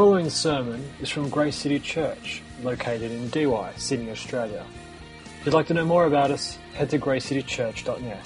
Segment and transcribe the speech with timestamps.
[0.00, 4.64] following sermon is from Grace City Church, located in Why, Sydney, Australia.
[5.40, 8.24] If you'd like to know more about us, head to gracecitychurch.net.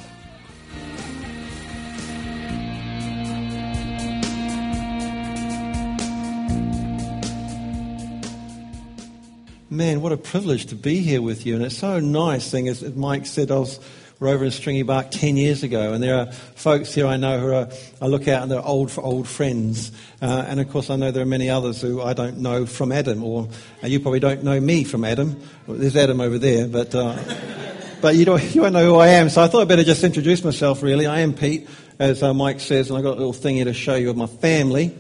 [9.69, 11.57] Man, what a privilege to be here with you.
[11.57, 13.81] And it's so nice, thing as Mike said, I was
[14.21, 17.53] over in Stringy Bark 10 years ago, and there are folks here I know who
[17.53, 17.69] are,
[18.01, 19.93] I look out and they're old, old friends.
[20.23, 22.93] Uh, and of course, I know there are many others who I don't know from
[22.93, 23.49] Adam, or
[23.83, 25.41] uh, you probably don't know me from Adam.
[25.67, 27.19] Well, there's Adam over there, but, uh,
[28.01, 29.29] but you, don't, you don't know who I am.
[29.29, 31.07] So I thought I'd better just introduce myself, really.
[31.07, 31.69] I am Pete,
[31.99, 34.17] as uh, Mike says, and I've got a little thing here to show you of
[34.17, 34.97] my family.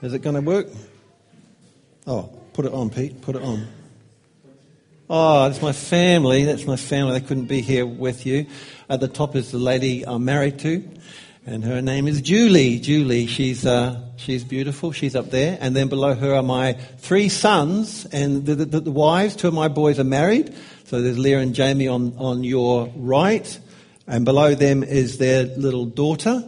[0.00, 0.68] Is it going to work?
[2.06, 3.20] Oh, put it on, Pete.
[3.20, 3.66] Put it on.
[5.10, 6.44] Oh, that's my family.
[6.44, 7.18] That's my family.
[7.18, 8.44] They couldn't be here with you.
[8.90, 10.86] At the top is the lady I'm married to,
[11.46, 12.78] and her name is Julie.
[12.78, 14.92] Julie, she's uh, she's beautiful.
[14.92, 18.90] She's up there, and then below her are my three sons, and the, the, the
[18.90, 19.34] wives.
[19.34, 20.54] Two of my boys are married.
[20.84, 23.58] So there's Leah and Jamie on on your right,
[24.06, 26.46] and below them is their little daughter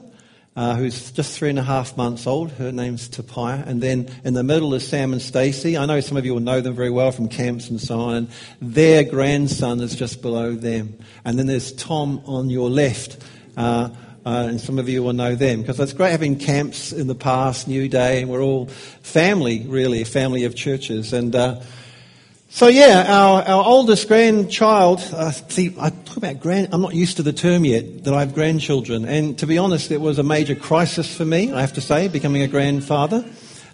[0.56, 2.50] uh, who's just three and a half months old.
[2.52, 3.64] Her name's Tapia.
[3.66, 5.78] And then in the middle is Sam and Stacey.
[5.78, 8.14] I know some of you will know them very well from camps and so on.
[8.14, 8.28] And
[8.60, 10.98] their grandson is just below them.
[11.24, 13.22] And then there's Tom on your left.
[13.56, 13.90] Uh,
[14.26, 17.14] uh, and some of you will know them because it's great having camps in the
[17.14, 21.14] past, New Day, and we're all family, really, a family of churches.
[21.14, 21.60] And uh,
[22.52, 27.16] so yeah, our, our oldest grandchild, uh, see, I talk about grand, I'm not used
[27.18, 29.04] to the term yet that I have grandchildren.
[29.04, 32.08] And to be honest, it was a major crisis for me, I have to say,
[32.08, 33.24] becoming a grandfather.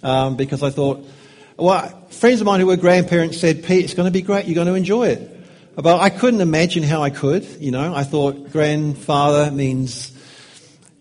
[0.03, 1.05] Um, because I thought,
[1.57, 4.55] well, friends of mine who were grandparents said, Pete, it's going to be great, you're
[4.55, 5.33] going to enjoy it.
[5.75, 7.95] But I couldn't imagine how I could, you know.
[7.95, 10.13] I thought grandfather means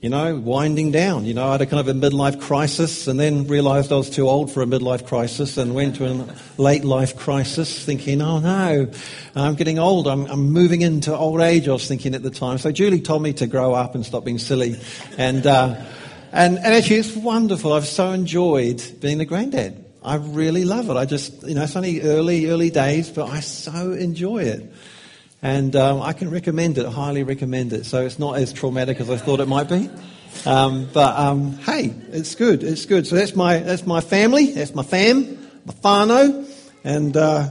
[0.05, 1.25] you know, winding down.
[1.25, 4.07] You know, I had a kind of a midlife crisis and then realized I was
[4.07, 6.27] too old for a midlife crisis and went to a
[6.61, 8.91] late life crisis thinking, oh no,
[9.33, 10.07] I'm getting old.
[10.07, 12.59] I'm, I'm moving into old age, I was thinking at the time.
[12.59, 14.75] So Julie told me to grow up and stop being silly.
[15.17, 15.83] And, uh,
[16.31, 17.73] and, and actually it's wonderful.
[17.73, 19.85] I've so enjoyed being the granddad.
[20.03, 20.97] I really love it.
[20.97, 24.71] I just, you know, it's only early, early days, but I so enjoy it.
[25.45, 27.85] And um, I can recommend it, highly recommend it.
[27.85, 29.91] So it's not as traumatic as I thought it might be.
[30.43, 32.63] Um, but um, hey, it's good.
[32.63, 33.05] It's good.
[33.05, 34.53] So that's my that's my family.
[34.53, 36.51] That's my fam, my whānau,
[36.83, 37.49] and uh,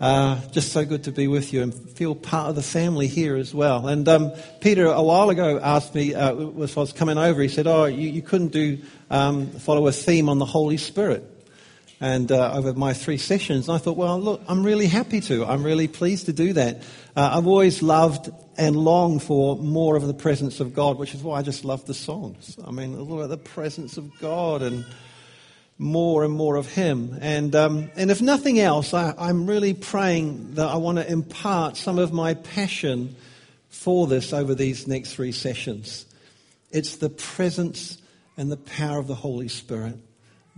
[0.00, 3.36] uh, just so good to be with you and feel part of the family here
[3.36, 3.86] as well.
[3.86, 7.48] And um, Peter a while ago asked me, uh, as I was coming over, he
[7.48, 8.78] said, "Oh, you, you couldn't do
[9.10, 11.37] um, follow a theme on the Holy Spirit."
[12.00, 13.68] And uh, over my three sessions.
[13.68, 15.44] And I thought, well, look, I'm really happy to.
[15.44, 16.82] I'm really pleased to do that.
[17.16, 21.22] Uh, I've always loved and longed for more of the presence of God, which is
[21.22, 22.56] why I just love the songs.
[22.64, 22.92] I mean,
[23.28, 24.84] the presence of God and
[25.76, 27.18] more and more of Him.
[27.20, 31.76] And, um, and if nothing else, I, I'm really praying that I want to impart
[31.76, 33.16] some of my passion
[33.68, 36.04] for this over these next three sessions.
[36.70, 37.98] It's the presence
[38.36, 39.96] and the power of the Holy Spirit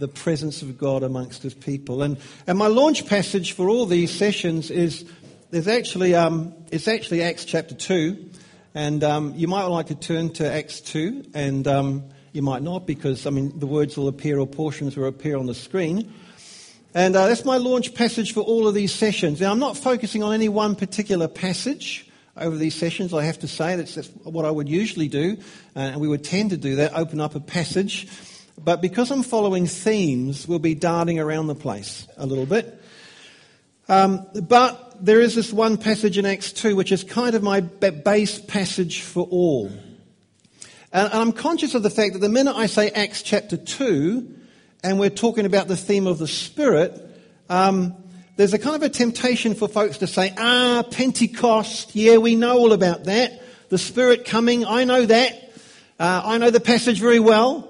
[0.00, 2.03] the presence of God amongst his people.
[2.03, 5.05] And, and my launch passage for all these sessions is
[5.50, 8.31] there's actually, um, it's actually Acts chapter 2.
[8.75, 12.87] And um, you might like to turn to Acts 2, and um, you might not
[12.87, 16.12] because, I mean, the words will appear or portions will appear on the screen.
[16.94, 19.41] And uh, that's my launch passage for all of these sessions.
[19.41, 23.49] Now, I'm not focusing on any one particular passage over these sessions, I have to
[23.49, 23.75] say.
[23.75, 25.37] That's, that's what I would usually do,
[25.75, 28.09] uh, and we would tend to do that, open up a passage
[28.65, 32.82] but because I'm following themes, we'll be darting around the place a little bit.
[33.88, 37.60] Um, but there is this one passage in Acts 2 which is kind of my
[37.60, 39.70] base passage for all.
[40.93, 44.37] And I'm conscious of the fact that the minute I say Acts chapter 2
[44.82, 47.00] and we're talking about the theme of the Spirit,
[47.49, 47.94] um,
[48.37, 52.58] there's a kind of a temptation for folks to say, ah, Pentecost, yeah, we know
[52.58, 53.43] all about that.
[53.70, 55.52] The Spirit coming, I know that.
[55.99, 57.69] Uh, I know the passage very well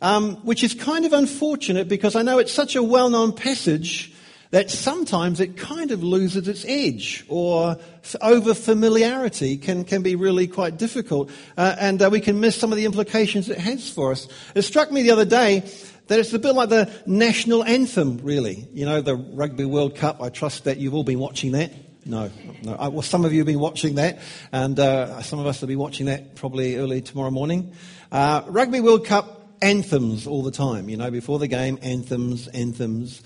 [0.00, 4.12] um, which is kind of unfortunate because I know it's such a well known passage
[4.50, 7.76] that sometimes it kind of loses its edge or
[8.22, 11.30] over familiarity can, can be really quite difficult.
[11.56, 14.26] Uh, and uh, we can miss some of the implications it has for us.
[14.54, 15.70] It struck me the other day
[16.06, 18.66] that it's a bit like the national anthem, really.
[18.72, 20.22] You know, the Rugby World Cup.
[20.22, 21.70] I trust that you've all been watching that.
[22.06, 22.30] No,
[22.62, 22.74] no.
[22.74, 24.18] I, well, some of you have been watching that,
[24.50, 27.74] and uh, some of us will be watching that probably early tomorrow morning.
[28.10, 33.22] Uh, Rugby World Cup anthems all the time, you know, before the game, anthems, anthems.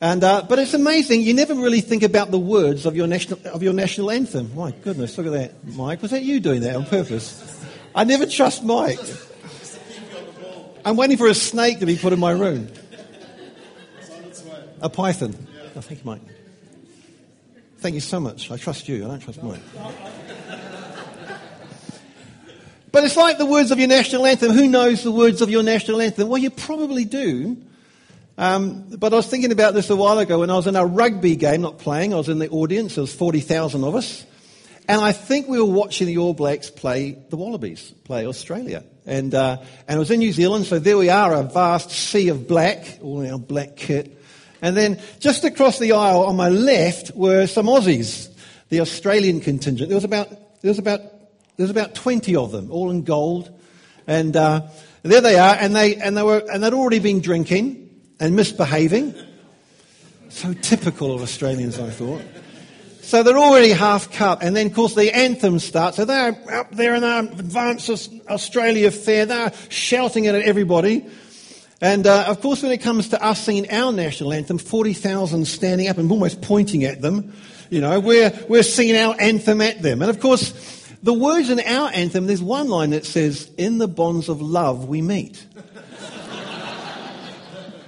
[0.00, 3.40] And, uh, but it's amazing, you never really think about the words of your, national,
[3.46, 4.54] of your national anthem.
[4.54, 5.66] My goodness, look at that.
[5.74, 7.64] Mike, was that you doing that on purpose?
[7.94, 9.00] I never trust Mike.
[10.84, 12.68] I'm waiting for a snake to be put in my room.
[14.82, 15.34] A python.
[15.74, 16.20] Oh, thank you, Mike.
[17.78, 18.50] Thank you so much.
[18.50, 19.04] I trust you.
[19.04, 19.60] I don't trust Mike.
[22.96, 24.52] But it's like the words of your national anthem.
[24.52, 26.28] Who knows the words of your national anthem?
[26.28, 27.58] Well, you probably do.
[28.38, 30.86] Um, but I was thinking about this a while ago when I was in a
[30.86, 32.14] rugby game, not playing.
[32.14, 32.94] I was in the audience.
[32.94, 34.24] There was 40,000 of us.
[34.88, 38.82] And I think we were watching the All Blacks play the Wallabies, play Australia.
[39.04, 42.30] And, uh, and it was in New Zealand, so there we are, a vast sea
[42.30, 44.10] of black, all in our black kit.
[44.62, 48.34] And then just across the aisle on my left were some Aussies,
[48.70, 49.90] the Australian contingent.
[49.90, 50.30] There was about,
[50.62, 51.02] there was about
[51.56, 53.50] there's about 20 of them, all in gold.
[54.06, 54.68] And uh,
[55.02, 59.14] there they are, and, they, and, they were, and they'd already been drinking and misbehaving.
[60.28, 62.22] So typical of Australians, I thought.
[63.02, 65.96] So they're already half cut, and then, of course, the anthem starts.
[65.96, 69.26] So they're up there in our advanced Australia fair.
[69.26, 71.06] They're shouting it at everybody.
[71.80, 75.88] And uh, of course, when it comes to us singing our national anthem, 40,000 standing
[75.88, 77.32] up and almost pointing at them,
[77.70, 80.02] you know, we're, we're singing our anthem at them.
[80.02, 80.52] And of course,
[81.02, 84.88] the words in our anthem, there's one line that says, In the bonds of love
[84.88, 85.46] we meet.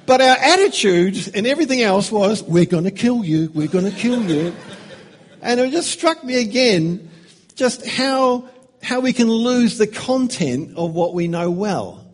[0.06, 3.96] but our attitude and everything else was, We're going to kill you, we're going to
[3.96, 4.54] kill you.
[5.42, 7.10] and it just struck me again
[7.54, 8.48] just how,
[8.82, 12.04] how we can lose the content of what we know well.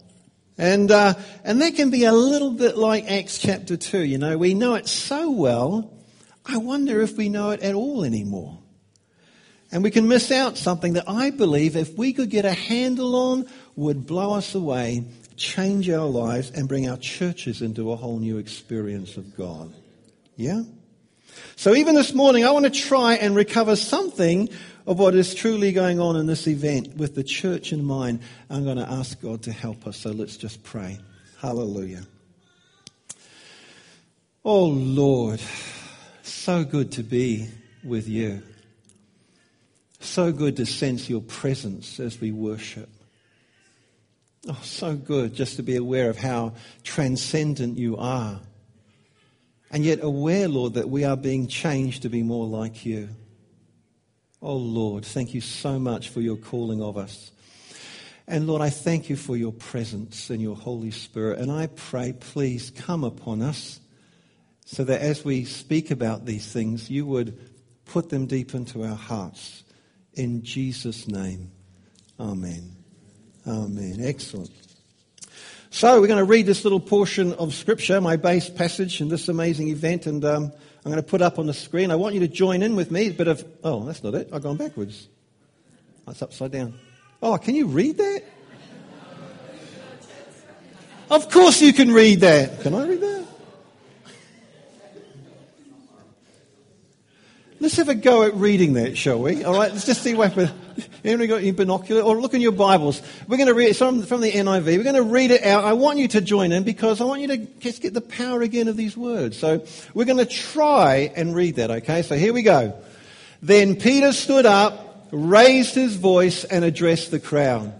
[0.56, 4.04] And, uh, and that can be a little bit like Acts chapter 2.
[4.04, 5.92] You know, we know it so well,
[6.46, 8.58] I wonder if we know it at all anymore.
[9.74, 13.16] And we can miss out something that I believe if we could get a handle
[13.16, 15.04] on would blow us away,
[15.36, 19.74] change our lives, and bring our churches into a whole new experience of God.
[20.36, 20.62] Yeah?
[21.56, 24.48] So even this morning, I want to try and recover something
[24.86, 28.20] of what is truly going on in this event with the church in mind.
[28.48, 29.96] I'm going to ask God to help us.
[29.96, 31.00] So let's just pray.
[31.40, 32.04] Hallelujah.
[34.44, 35.40] Oh Lord,
[36.22, 37.48] so good to be
[37.82, 38.40] with you.
[40.04, 42.90] So good to sense your presence as we worship.
[44.46, 46.52] Oh, so good just to be aware of how
[46.82, 48.38] transcendent you are.
[49.70, 53.08] And yet aware, Lord, that we are being changed to be more like you.
[54.42, 57.32] Oh, Lord, thank you so much for your calling of us.
[58.28, 61.38] And Lord, I thank you for your presence and your Holy Spirit.
[61.38, 63.80] And I pray, please come upon us
[64.66, 67.38] so that as we speak about these things, you would
[67.86, 69.63] put them deep into our hearts
[70.14, 71.50] in Jesus' name.
[72.18, 72.76] Amen.
[73.46, 73.96] Amen.
[74.00, 74.50] Excellent.
[75.70, 79.28] So we're going to read this little portion of Scripture, my base passage in this
[79.28, 80.52] amazing event, and um,
[80.84, 81.90] I'm going to put up on the screen.
[81.90, 83.08] I want you to join in with me.
[83.08, 84.28] A bit of, oh, that's not it.
[84.32, 85.08] I've gone backwards.
[86.06, 86.74] That's upside down.
[87.22, 88.22] Oh, can you read that?
[91.10, 92.60] Of course you can read that.
[92.60, 93.23] Can I read that?
[97.64, 99.42] Let's have a go at reading that, shall we?
[99.42, 100.36] All right, let's just see what.
[101.02, 102.02] Anyone got your binocular?
[102.02, 103.00] Or look in your Bibles.
[103.26, 104.66] We're going to read it from, from the NIV.
[104.66, 105.64] We're going to read it out.
[105.64, 108.42] I want you to join in because I want you to just get the power
[108.42, 109.38] again of these words.
[109.38, 109.64] So
[109.94, 112.02] we're going to try and read that, okay?
[112.02, 112.78] So here we go.
[113.40, 117.72] Then Peter stood up, raised his voice, and addressed the crowd.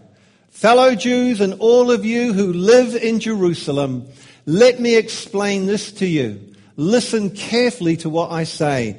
[0.48, 4.08] Fellow Jews and all of you who live in Jerusalem,
[4.46, 6.54] let me explain this to you.
[6.76, 8.98] Listen carefully to what I say.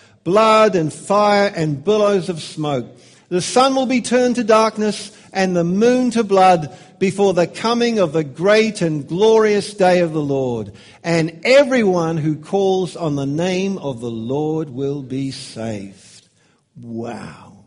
[0.23, 2.85] blood and fire and billows of smoke.
[3.29, 7.99] The sun will be turned to darkness and the moon to blood before the coming
[7.99, 10.73] of the great and glorious day of the Lord.
[11.03, 16.27] And everyone who calls on the name of the Lord will be saved.
[16.75, 17.65] Wow.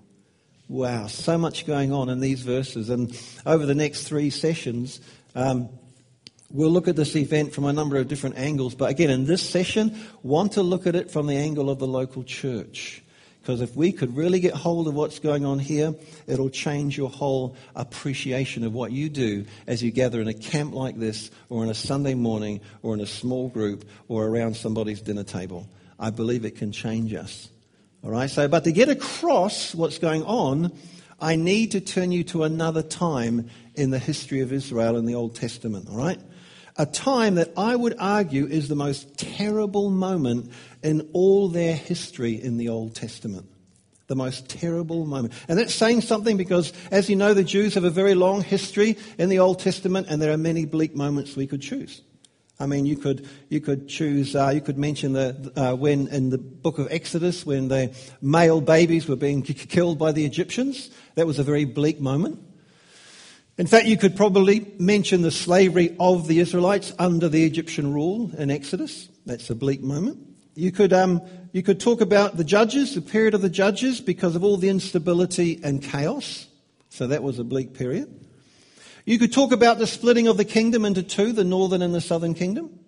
[0.68, 1.06] Wow.
[1.06, 2.90] So much going on in these verses.
[2.90, 5.00] And over the next three sessions,
[5.34, 5.68] um,
[6.54, 9.42] We'll look at this event from a number of different angles, but again, in this
[9.42, 13.02] session, want to look at it from the angle of the local church.
[13.42, 15.96] Because if we could really get hold of what's going on here,
[16.28, 20.74] it'll change your whole appreciation of what you do as you gather in a camp
[20.74, 25.00] like this, or on a Sunday morning, or in a small group, or around somebody's
[25.00, 25.68] dinner table.
[25.98, 27.48] I believe it can change us.
[28.04, 30.70] All right, so, but to get across what's going on,
[31.20, 35.16] I need to turn you to another time in the history of Israel in the
[35.16, 35.88] Old Testament.
[35.90, 36.20] All right?
[36.76, 40.50] A time that I would argue is the most terrible moment
[40.82, 43.46] in all their history in the Old Testament.
[44.06, 45.32] The most terrible moment.
[45.48, 48.98] And that's saying something because, as you know, the Jews have a very long history
[49.18, 52.02] in the Old Testament, and there are many bleak moments we could choose.
[52.60, 56.30] I mean, you could, you could choose, uh, you could mention the, uh, when in
[56.30, 60.90] the book of Exodus, when the male babies were being killed by the Egyptians.
[61.14, 62.40] That was a very bleak moment.
[63.56, 68.32] In fact, you could probably mention the slavery of the Israelites under the Egyptian rule
[68.36, 69.08] in Exodus.
[69.26, 70.18] That's a bleak moment.
[70.56, 74.34] You could, um, you could talk about the judges, the period of the judges, because
[74.34, 76.46] of all the instability and chaos.
[76.90, 78.08] So that was a bleak period.
[79.04, 82.00] You could talk about the splitting of the kingdom into two, the northern and the
[82.00, 82.80] southern kingdom.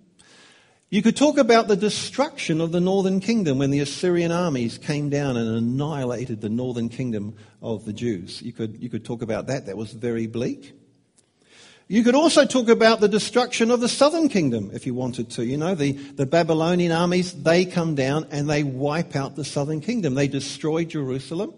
[0.88, 5.10] You could talk about the destruction of the northern kingdom when the Assyrian armies came
[5.10, 8.40] down and annihilated the northern kingdom of the Jews.
[8.40, 9.66] You could, you could talk about that.
[9.66, 10.74] That was very bleak.
[11.88, 15.44] You could also talk about the destruction of the southern kingdom if you wanted to.
[15.44, 19.80] You know, the, the Babylonian armies, they come down and they wipe out the southern
[19.80, 20.14] kingdom.
[20.14, 21.52] They destroy Jerusalem.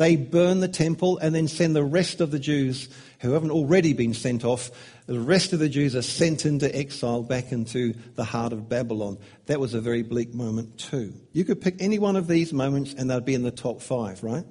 [0.00, 2.88] They burn the temple and then send the rest of the Jews
[3.18, 4.70] who haven't already been sent off
[5.10, 9.18] the rest of the Jews are sent into exile back into the heart of Babylon.
[9.46, 11.12] That was a very bleak moment, too.
[11.32, 14.22] You could pick any one of these moments and they'd be in the top five,
[14.22, 14.44] right?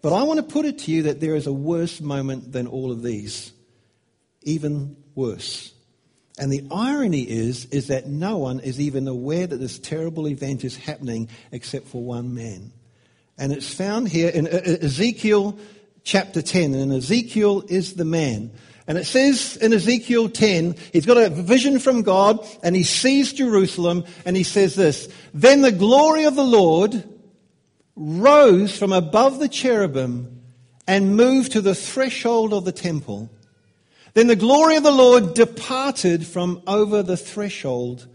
[0.00, 2.68] But I want to put it to you that there is a worse moment than
[2.68, 3.50] all of these.
[4.42, 5.72] Even worse.
[6.38, 10.64] And the irony is, is that no one is even aware that this terrible event
[10.64, 12.72] is happening except for one man.
[13.40, 15.58] And it's found here in uh, uh, Ezekiel
[16.04, 16.74] chapter 10.
[16.74, 18.52] And Ezekiel is the man
[18.90, 23.32] and it says in Ezekiel 10, he's got a vision from God and he sees
[23.32, 27.04] Jerusalem and he says this, Then the glory of the Lord
[27.94, 30.42] rose from above the cherubim
[30.88, 33.30] and moved to the threshold of the temple.
[34.14, 38.08] Then the glory of the Lord departed from over the threshold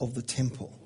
[0.00, 0.76] of the temple.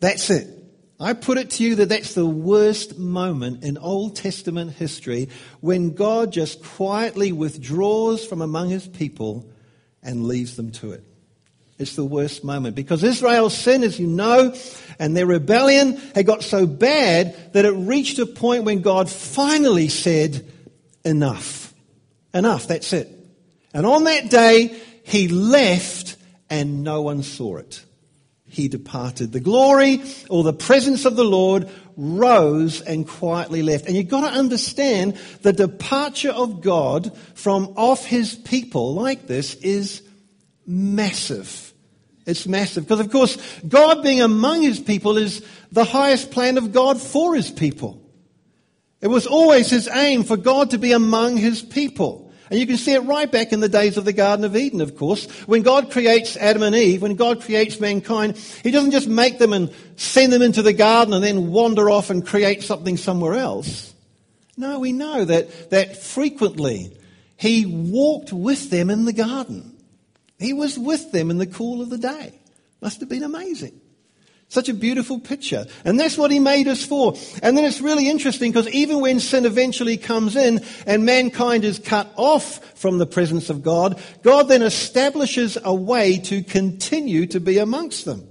[0.00, 0.61] That's it.
[1.02, 5.28] I put it to you that that's the worst moment in Old Testament history
[5.60, 9.50] when God just quietly withdraws from among his people
[10.02, 11.04] and leaves them to it.
[11.78, 14.54] It's the worst moment because Israel's sin, as you know,
[14.98, 19.88] and their rebellion had got so bad that it reached a point when God finally
[19.88, 20.46] said,
[21.04, 21.74] Enough.
[22.32, 23.08] Enough, that's it.
[23.74, 26.16] And on that day, he left
[26.48, 27.84] and no one saw it
[28.52, 29.32] he departed.
[29.32, 33.86] The glory or the presence of the Lord rose and quietly left.
[33.86, 39.54] And you've got to understand the departure of God from off his people like this
[39.54, 40.02] is
[40.66, 41.72] massive.
[42.26, 42.84] It's massive.
[42.84, 45.42] Because of course, God being among his people is
[45.72, 48.02] the highest plan of God for his people.
[49.00, 52.21] It was always his aim for God to be among his people.
[52.52, 54.82] And you can see it right back in the days of the Garden of Eden,
[54.82, 55.24] of course.
[55.46, 59.54] When God creates Adam and Eve, when God creates mankind, He doesn't just make them
[59.54, 63.94] and send them into the garden and then wander off and create something somewhere else.
[64.58, 66.94] No, we know that, that frequently
[67.38, 69.74] He walked with them in the garden.
[70.38, 72.34] He was with them in the cool of the day.
[72.82, 73.80] Must have been amazing.
[74.52, 75.64] Such a beautiful picture.
[75.82, 77.14] And that's what he made us for.
[77.42, 81.78] And then it's really interesting because even when sin eventually comes in and mankind is
[81.78, 87.40] cut off from the presence of God, God then establishes a way to continue to
[87.40, 88.28] be amongst them.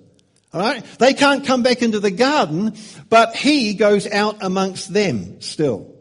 [0.53, 0.85] All right?
[0.99, 2.75] They can't come back into the garden,
[3.09, 5.91] but he goes out amongst them still.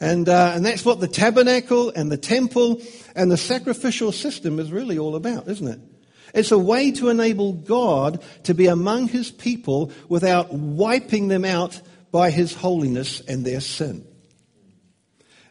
[0.00, 2.82] And, uh, and that's what the tabernacle and the temple
[3.14, 5.80] and the sacrificial system is really all about, isn't it?
[6.34, 11.80] It's a way to enable God to be among his people without wiping them out
[12.12, 14.04] by his holiness and their sin.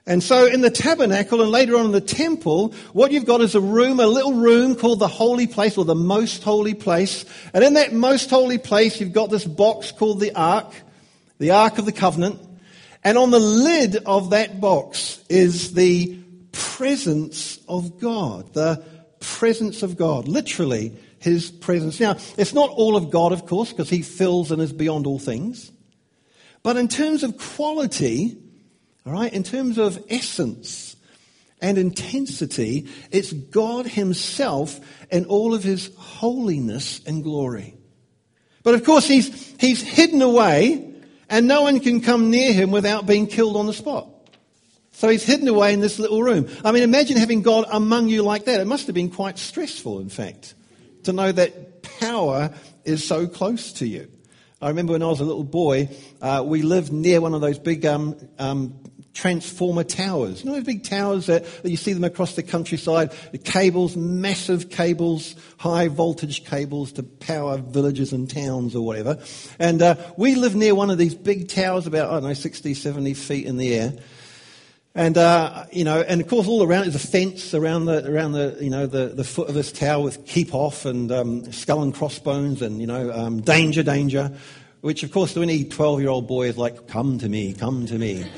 [0.09, 3.53] And so in the tabernacle and later on in the temple, what you've got is
[3.53, 7.25] a room, a little room called the holy place or the most holy place.
[7.53, 10.73] And in that most holy place, you've got this box called the ark,
[11.37, 12.39] the ark of the covenant.
[13.03, 16.17] And on the lid of that box is the
[16.51, 18.83] presence of God, the
[19.19, 21.99] presence of God, literally his presence.
[21.99, 25.19] Now, it's not all of God, of course, because he fills and is beyond all
[25.19, 25.71] things.
[26.63, 28.37] But in terms of quality,
[29.05, 30.95] all right, in terms of essence
[31.61, 34.79] and intensity, it's God himself
[35.11, 37.75] in all of his holiness and glory.
[38.63, 40.93] But of course, he's, he's hidden away
[41.29, 44.09] and no one can come near him without being killed on the spot.
[44.99, 46.49] So he's hidden away in this little room.
[46.65, 48.59] I mean, imagine having God among you like that.
[48.59, 50.55] It must have been quite stressful, in fact,
[51.03, 52.53] to know that power
[52.83, 54.09] is so close to you.
[54.61, 55.87] I remember when I was a little boy,
[56.21, 58.77] uh, we lived near one of those big um, um,
[59.13, 60.43] transformer towers.
[60.43, 63.13] You know those big towers that, that you see them across the countryside?
[63.31, 69.17] The cables, massive cables, high voltage cables to power villages and towns or whatever.
[69.59, 72.73] And uh, we lived near one of these big towers, about, I don't know, 60,
[72.73, 73.93] 70 feet in the air.
[74.99, 78.33] And, uh, you know, and of course all around is a fence around the, around
[78.33, 81.83] the, you know, the, the foot of this tower with keep off and um, skull
[81.83, 84.29] and crossbones and, you know, um, danger, danger.
[84.81, 87.85] Which of course to any 12 year old boy is like, come to me, come
[87.85, 88.29] to me.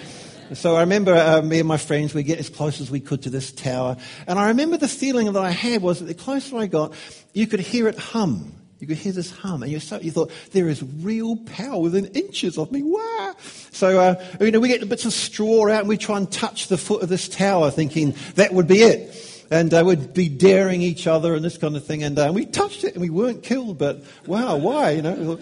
[0.54, 3.24] So I remember uh, me and my friends, we get as close as we could
[3.24, 3.98] to this tower.
[4.28, 6.94] And I remember the feeling that I had was that the closer I got,
[7.34, 8.61] you could hear it hum.
[8.82, 12.08] You could hear this hum, and you, so, you thought, there is real power within
[12.08, 12.82] inches of me.
[12.82, 13.36] Wow!
[13.70, 16.68] So, uh, you know, we get bits of straw out and we try and touch
[16.68, 19.46] the foot of this tower thinking that would be it.
[19.52, 22.02] And uh, we'd be daring each other and this kind of thing.
[22.02, 24.92] And uh, we touched it and we weren't killed, but wow, why?
[24.92, 25.40] You know?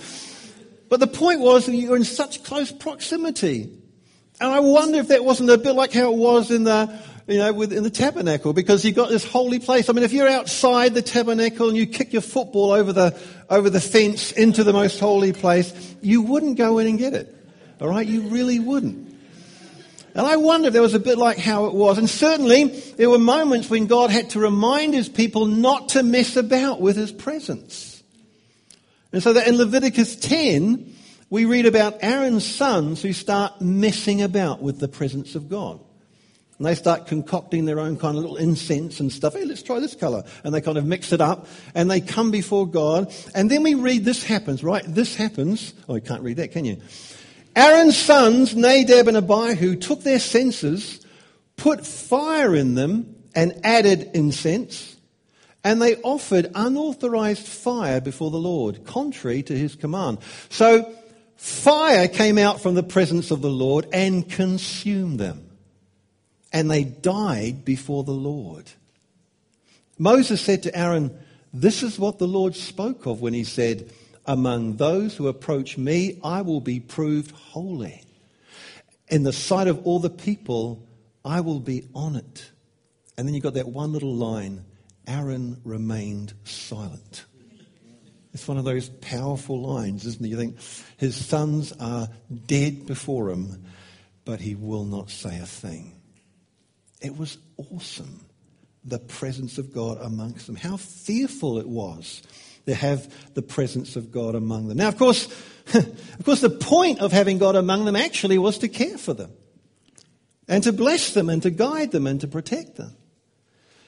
[0.90, 3.72] But the point was you were in such close proximity.
[4.42, 6.94] And I wonder if that wasn't a bit like how it was in the,
[7.30, 9.88] you know, within the tabernacle, because you've got this holy place.
[9.88, 13.20] I mean, if you're outside the tabernacle and you kick your football over the,
[13.50, 17.36] over the fence into the most holy place, you wouldn't go in and get it.
[17.80, 18.06] All right?
[18.06, 19.10] You really wouldn't.
[20.16, 22.00] And I wonder if there was a bit like how it was.
[22.00, 22.66] And certainly,
[22.98, 26.98] there were moments when God had to remind his people not to mess about with
[26.98, 28.02] his presence.
[29.14, 30.96] And so that in Leviticus 10,
[31.30, 35.80] we read about Aaron's sons who start messing about with the presence of God.
[36.60, 39.34] And they start concocting their own kind of little incense and stuff.
[39.34, 40.24] Hey, let's try this color.
[40.44, 43.12] And they kind of mix it up and they come before God.
[43.34, 44.84] And then we read this happens, right?
[44.86, 45.74] This happens.
[45.88, 46.78] Oh, you can't read that, can you?
[47.56, 51.04] Aaron's sons, Nadab and Abihu, took their censers,
[51.56, 54.98] put fire in them, and added incense.
[55.64, 60.20] And they offered unauthorized fire before the Lord, contrary to his command.
[60.50, 60.94] So
[61.40, 65.49] Fire came out from the presence of the Lord and consumed them.
[66.52, 68.72] And they died before the Lord.
[69.98, 71.18] Moses said to Aaron,
[71.54, 73.92] This is what the Lord spoke of when he said,
[74.26, 78.04] Among those who approach me, I will be proved holy.
[79.08, 80.88] In the sight of all the people,
[81.26, 82.42] I will be honored.
[83.18, 84.66] And then you've got that one little line
[85.08, 87.26] Aaron remained silent.
[88.34, 90.30] It's one of those powerful lines, isn't it?
[90.30, 90.58] You think
[90.98, 92.08] his sons are
[92.46, 93.66] dead before him,
[94.24, 95.99] but he will not say a thing.
[97.02, 98.26] It was awesome,
[98.84, 100.56] the presence of God amongst them.
[100.56, 102.22] How fearful it was
[102.66, 104.78] to have the presence of God among them.
[104.78, 105.28] Now, of course,
[105.74, 109.32] of course, the point of having God among them actually was to care for them
[110.48, 112.96] and to bless them and to guide them and to protect them.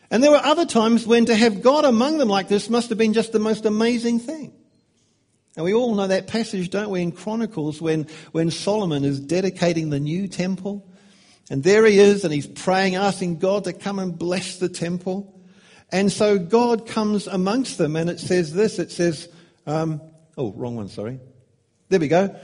[0.10, 2.98] And there were other times when to have God among them like this must have
[2.98, 4.54] been just the most amazing thing.
[5.56, 9.90] And we all know that passage, don't we, in Chronicles when, when Solomon is dedicating
[9.90, 10.88] the new temple.
[11.52, 15.40] And there he is, and he's praying, asking God to come and bless the temple.
[15.92, 19.30] And so God comes amongst them, and it says this it says,
[19.68, 20.02] um,
[20.38, 21.20] oh, wrong one, sorry.
[21.90, 22.36] There we go.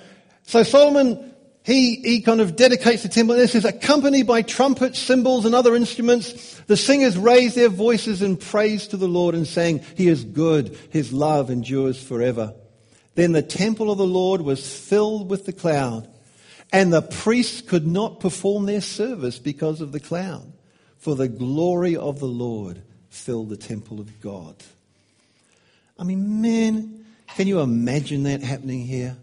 [0.44, 1.34] So Solomon
[1.68, 3.36] he, he kind of dedicates the temple.
[3.36, 6.62] This is accompanied by trumpets, cymbals, and other instruments.
[6.62, 10.78] The singers raise their voices in praise to the Lord and saying, He is good.
[10.92, 12.54] His love endures forever.
[13.16, 16.08] Then the temple of the Lord was filled with the cloud,
[16.72, 20.52] and the priests could not perform their service because of the cloud,
[20.98, 24.56] for the glory of the Lord filled the temple of God.
[25.98, 29.18] I mean, man, can you imagine that happening here?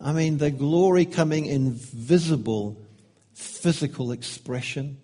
[0.00, 2.76] I mean, the glory coming in visible,
[3.34, 4.98] physical expression.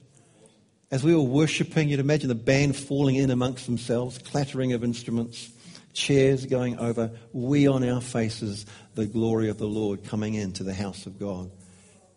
[0.90, 5.50] As we were worshipping, you'd imagine the band falling in amongst themselves, clattering of instruments,
[5.94, 10.74] chairs going over, we on our faces, the glory of the Lord coming into the
[10.74, 11.50] house of God.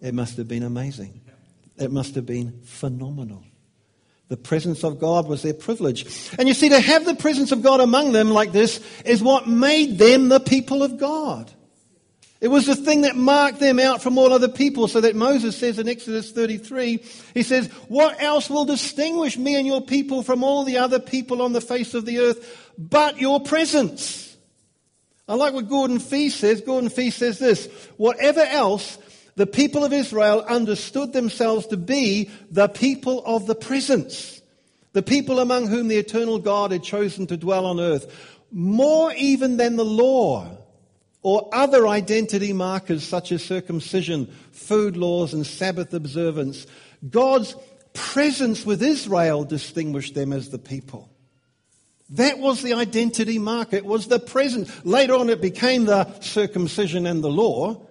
[0.06, 1.20] It must have been amazing.
[1.78, 3.44] It must have been phenomenal.
[4.28, 6.06] The presence of God was their privilege.
[6.38, 9.48] And you see, to have the presence of God among them like this is what
[9.48, 11.52] made them the people of God.
[12.40, 15.58] It was the thing that marked them out from all other people, so that Moses
[15.58, 20.44] says in Exodus 33, he says, What else will distinguish me and your people from
[20.44, 24.38] all the other people on the face of the earth but your presence?
[25.28, 26.62] I like what Gordon Fee says.
[26.62, 27.66] Gordon Fee says this
[27.98, 29.00] Whatever else,
[29.36, 34.42] the people of Israel understood themselves to be the people of the presence,
[34.94, 39.58] the people among whom the eternal God had chosen to dwell on earth, more even
[39.58, 40.58] than the law
[41.22, 46.68] or other identity markers such as circumcision, food laws, and Sabbath observance.
[47.10, 47.56] God's
[47.94, 51.10] presence with Israel distinguished them as the people.
[52.12, 53.78] That was the identity marker.
[53.78, 54.72] It was the presence.
[54.86, 57.85] Later on, it became the circumcision and the law.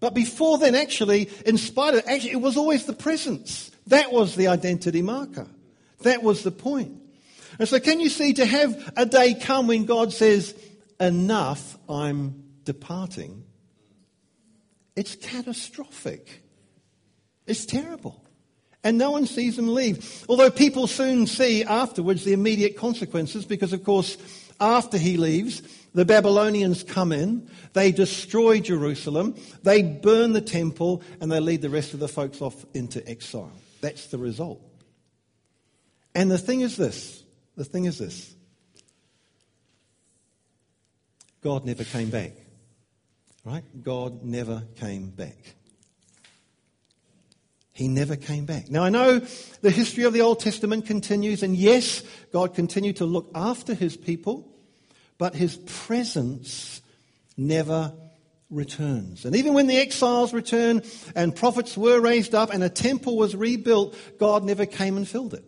[0.00, 3.70] But before then, actually, in spite of actually, it was always the presence.
[3.86, 5.46] That was the identity marker.
[6.02, 7.00] That was the point.
[7.58, 10.54] And so, can you see to have a day come when God says,
[11.00, 13.44] Enough, I'm departing?
[14.94, 16.42] It's catastrophic.
[17.46, 18.22] It's terrible.
[18.82, 20.24] And no one sees them leave.
[20.28, 24.16] Although people soon see afterwards the immediate consequences, because, of course,
[24.60, 25.62] after he leaves,
[25.96, 31.70] the Babylonians come in, they destroy Jerusalem, they burn the temple, and they lead the
[31.70, 33.50] rest of the folks off into exile.
[33.80, 34.60] That's the result.
[36.14, 37.24] And the thing is this
[37.56, 38.34] the thing is this
[41.40, 42.32] God never came back.
[43.42, 43.64] Right?
[43.82, 45.38] God never came back.
[47.72, 48.70] He never came back.
[48.70, 49.20] Now, I know
[49.62, 53.96] the history of the Old Testament continues, and yes, God continued to look after his
[53.96, 54.52] people,
[55.18, 56.80] but his presence
[57.36, 57.92] never
[58.50, 59.24] returns.
[59.24, 63.34] And even when the exiles returned and prophets were raised up and a temple was
[63.34, 65.44] rebuilt, God never came and filled it.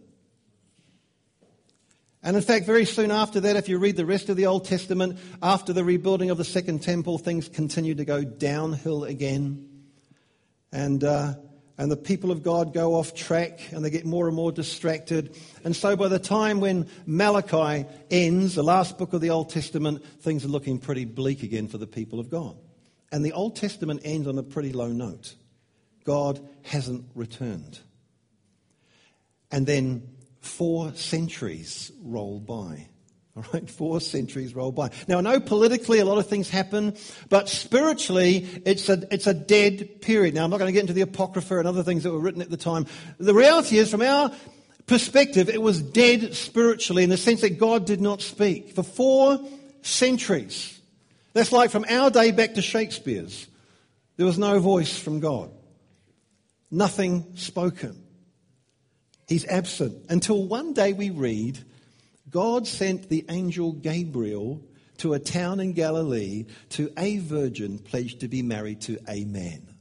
[2.23, 4.65] And in fact, very soon after that, if you read the rest of the Old
[4.65, 9.69] Testament, after the rebuilding of the second temple, things continued to go downhill again.
[10.73, 11.35] And uh,
[11.79, 15.37] and the people of God go off track and they get more and more distracted.
[15.63, 20.05] And so by the time when Malachi ends, the last book of the Old Testament,
[20.21, 22.57] things are looking pretty bleak again for the people of God.
[23.13, 25.37] And the Old Testament ends on a pretty low note.
[26.03, 27.79] God hasn't returned.
[29.53, 30.03] And then
[30.41, 32.89] four centuries roll by.
[33.39, 34.91] All right, four centuries roll by.
[35.07, 36.97] Now, I know politically a lot of things happen,
[37.29, 40.35] but spiritually it's a, it's a dead period.
[40.35, 42.43] Now, I'm not going to get into the Apocrypha and other things that were written
[42.43, 42.87] at the time.
[43.19, 44.33] The reality is, from our
[44.87, 49.39] perspective, it was dead spiritually in the sense that God did not speak for four
[49.83, 50.77] centuries.
[51.33, 53.47] That's like from our day back to Shakespeare's.
[54.17, 55.53] There was no voice from God,
[56.73, 58.03] nothing spoken.
[59.29, 61.63] He's absent until one day we read
[62.31, 64.65] God sent the angel Gabriel
[64.99, 69.75] to a town in Galilee to a virgin pledged to be married to a man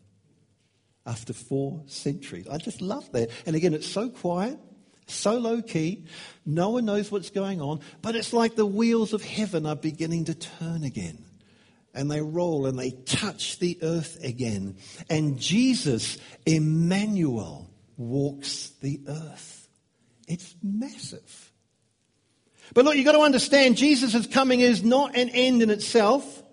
[1.06, 2.48] after four centuries.
[2.48, 3.30] I just love that.
[3.46, 4.60] And again, it's so quiet,
[5.08, 6.06] so low key,
[6.46, 10.26] no one knows what's going on, but it's like the wheels of heaven are beginning
[10.26, 11.24] to turn again.
[11.94, 14.78] And they roll and they touch the earth again.
[15.10, 19.68] And Jesus, Emmanuel, walks the earth.
[20.28, 21.47] It's massive.
[22.74, 26.44] But look, you've got to understand Jesus' coming is not an end in itself.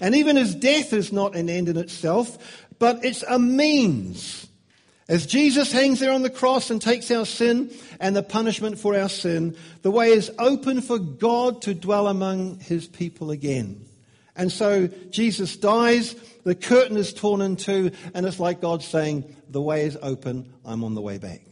[0.00, 4.46] And even his death is not an end in itself, but it's a means.
[5.08, 8.96] As Jesus hangs there on the cross and takes our sin and the punishment for
[8.96, 13.84] our sin, the way is open for God to dwell among his people again.
[14.36, 19.24] And so Jesus dies, the curtain is torn in two, and it's like God saying,
[19.50, 21.42] The way is open, I'm on the way back.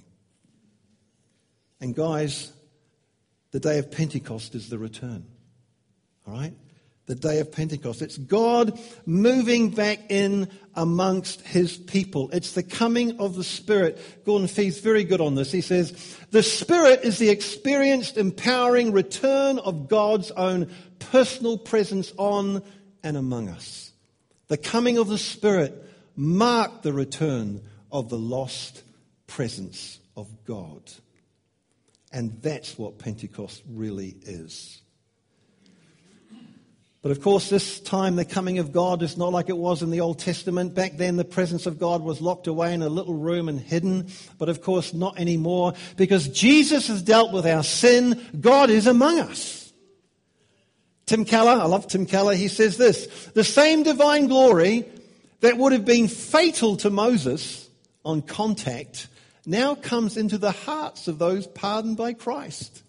[1.81, 2.53] And guys,
[3.51, 5.25] the day of Pentecost is the return.
[6.27, 6.55] All right?
[7.07, 8.03] The day of Pentecost.
[8.03, 12.29] It's God moving back in amongst his people.
[12.33, 13.99] It's the coming of the Spirit.
[14.27, 15.51] Gordon Fee's very good on this.
[15.51, 22.63] He says, The Spirit is the experienced, empowering return of God's own personal presence on
[23.03, 23.93] and among us.
[24.49, 25.73] The coming of the Spirit
[26.15, 28.83] marked the return of the lost
[29.27, 30.83] presence of God.
[32.13, 34.81] And that's what Pentecost really is.
[37.01, 39.91] But of course, this time the coming of God is not like it was in
[39.91, 40.75] the Old Testament.
[40.75, 44.09] Back then, the presence of God was locked away in a little room and hidden.
[44.37, 45.75] But of course, not anymore.
[45.97, 49.73] Because Jesus has dealt with our sin, God is among us.
[51.07, 54.85] Tim Keller, I love Tim Keller, he says this The same divine glory
[55.41, 57.69] that would have been fatal to Moses
[58.05, 59.07] on contact
[59.49, 62.83] now comes into the hearts of those pardoned by Christ.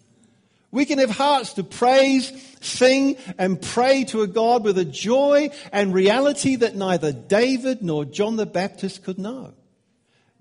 [0.72, 5.50] We can have hearts to praise, sing, and pray to a God with a joy
[5.72, 9.54] and reality that neither David nor John the Baptist could know.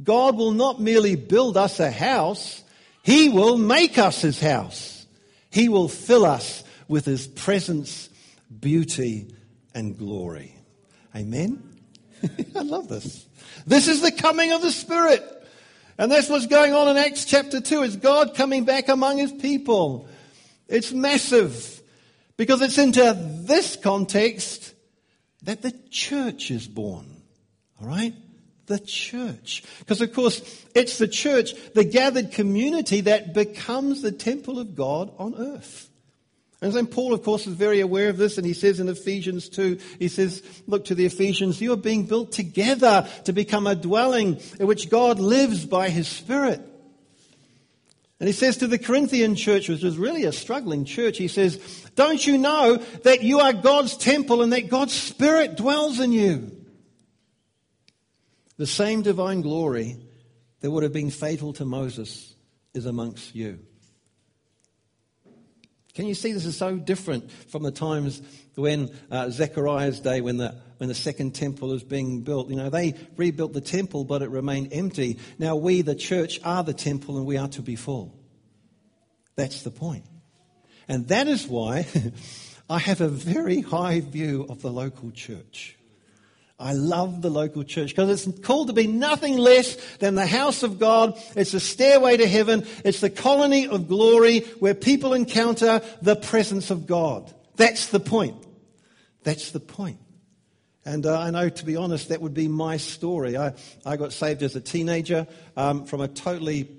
[0.03, 2.63] God will not merely build us a house,
[3.01, 5.07] He will make us His house.
[5.51, 8.09] He will fill us with His presence,
[8.59, 9.33] beauty,
[9.73, 10.55] and glory.
[11.15, 11.63] Amen?
[12.55, 13.25] I love this.
[13.65, 15.23] This is the coming of the Spirit.
[15.99, 17.83] And that's what's going on in Acts chapter 2.
[17.83, 20.07] It's God coming back among his people.
[20.69, 21.81] It's massive
[22.37, 24.73] because it's into this context
[25.43, 27.21] that the church is born.
[27.81, 28.13] All right?
[28.67, 29.61] The church.
[29.79, 35.11] Because, of course, it's the church, the gathered community, that becomes the temple of God
[35.17, 35.88] on earth.
[36.61, 36.91] And St.
[36.91, 40.09] Paul, of course, is very aware of this, and he says in Ephesians 2, he
[40.09, 44.67] says, look to the Ephesians, you are being built together to become a dwelling in
[44.67, 46.61] which God lives by his Spirit.
[48.19, 51.57] And he says to the Corinthian church, which was really a struggling church, he says,
[51.95, 56.51] Don't you know that you are God's temple and that God's Spirit dwells in you?
[58.57, 59.95] The same divine glory
[60.59, 62.35] that would have been fatal to Moses
[62.73, 63.59] is amongst you.
[65.99, 68.21] Can you see this is so different from the times
[68.55, 72.49] when uh, Zechariah's day, when the, when the second temple was being built?
[72.49, 75.19] You know, they rebuilt the temple, but it remained empty.
[75.39, 78.17] Now we, the church, are the temple and we are to be full.
[79.35, 80.05] That's the point.
[80.87, 81.85] And that is why
[82.69, 85.77] I have a very high view of the local church.
[86.59, 90.61] I love the local church because it's called to be nothing less than the house
[90.61, 91.17] of God.
[91.35, 92.67] It's the stairway to heaven.
[92.83, 97.33] It's the colony of glory where people encounter the presence of God.
[97.55, 98.45] That's the point.
[99.23, 99.99] That's the point.
[100.83, 103.37] And uh, I know, to be honest, that would be my story.
[103.37, 103.53] I,
[103.85, 106.69] I got saved as a teenager um, from a totally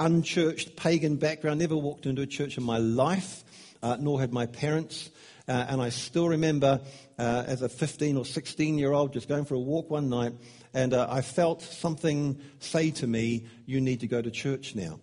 [0.00, 1.60] unchurched pagan background.
[1.60, 3.44] Never walked into a church in my life,
[3.82, 5.10] uh, nor had my parents.
[5.46, 6.80] Uh, and I still remember
[7.20, 10.32] uh, as a 15 or 16 year old just going for a walk one night,
[10.72, 15.00] and uh, I felt something say to me, You need to go to church now.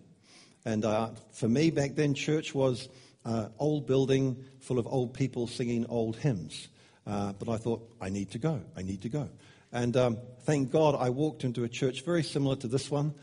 [0.64, 2.88] And uh, for me back then, church was
[3.24, 6.68] uh, old building full of old people singing old hymns.
[7.06, 8.60] Uh, but I thought, I need to go.
[8.76, 9.28] I need to go.
[9.70, 13.14] And um, thank God I walked into a church very similar to this one.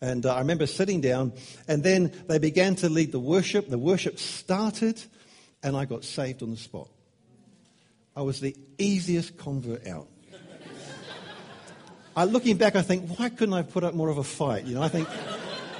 [0.00, 1.34] And uh, I remember sitting down,
[1.68, 3.68] and then they began to lead the worship.
[3.68, 5.00] The worship started,
[5.62, 6.88] and I got saved on the spot.
[8.14, 10.08] I was the easiest convert out.
[12.16, 14.64] I, looking back, I think, why couldn't I have put up more of a fight?
[14.64, 15.08] You know, I think,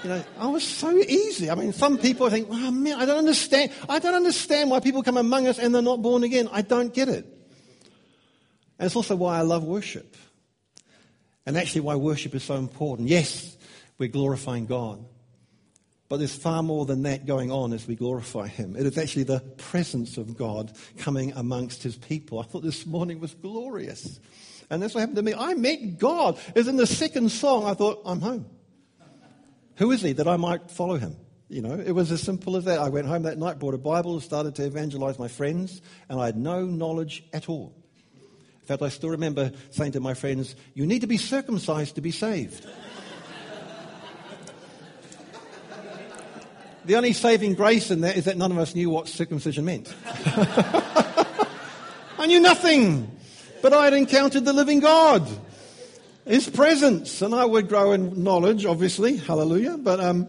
[0.04, 1.50] you know, I was so easy.
[1.50, 3.72] I mean, some people think, oh man, I don't understand.
[3.88, 6.48] I don't understand why people come among us and they're not born again.
[6.52, 7.24] I don't get it.
[8.78, 10.16] And it's also why I love worship.
[11.44, 13.08] And actually why worship is so important.
[13.08, 13.56] Yes,
[13.98, 15.04] we're glorifying God.
[16.10, 18.74] But there's far more than that going on as we glorify Him.
[18.74, 22.40] It is actually the presence of God coming amongst His people.
[22.40, 24.18] I thought this morning was glorious.
[24.70, 25.34] And that's what happened to me.
[25.34, 26.36] I met God.
[26.56, 28.46] As in the second song, I thought, I'm home.
[29.76, 31.14] Who is He that I might follow Him?
[31.48, 32.80] You know, it was as simple as that.
[32.80, 36.26] I went home that night, brought a Bible, started to evangelize my friends, and I
[36.26, 37.72] had no knowledge at all.
[38.60, 42.00] In fact, I still remember saying to my friends, You need to be circumcised to
[42.00, 42.66] be saved.
[46.84, 49.94] The only saving grace in that is that none of us knew what circumcision meant.
[52.18, 53.10] I knew nothing,
[53.62, 55.28] but I had encountered the living God,
[56.24, 59.76] His presence, and I would grow in knowledge, obviously, hallelujah.
[59.76, 60.28] But um,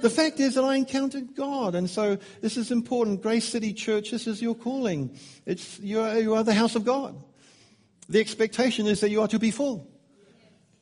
[0.00, 3.22] the fact is that I encountered God, and so this is important.
[3.22, 5.18] Grace City Church, this is your calling.
[5.44, 7.16] It's you are, you are the house of God.
[8.08, 9.89] The expectation is that you are to be full.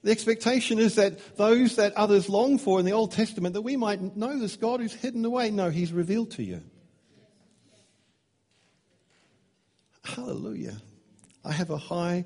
[0.05, 3.77] The expectation is that those that others long for in the Old Testament, that we
[3.77, 5.51] might know this God who's hidden away.
[5.51, 6.63] No, he's revealed to you.
[10.05, 10.77] Hallelujah.
[11.45, 12.25] I have a high